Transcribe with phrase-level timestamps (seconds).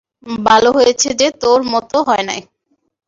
[0.45, 2.41] ভালো হয়েছে যে তোর মতো হয় নাই।